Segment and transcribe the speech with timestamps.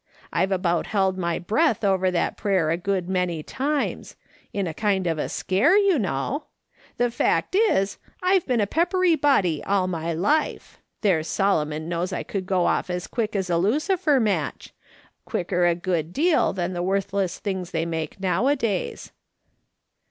[0.33, 4.15] I've about held my breath over that prayer a good many times;
[4.51, 6.45] in a kind of a scare, you know.
[6.97, 10.79] The fact is, I've been a peppery body all my life.
[11.01, 14.73] There's Solomon knows I could go off as quick as a lucifer match;
[15.25, 16.15] quicker a good ''SHO!
[16.15, 19.11] THAT ARGUMENT UPSETS itself:' 267 deal than the worthless things they make now days."